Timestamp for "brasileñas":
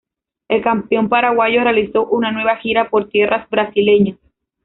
3.51-4.17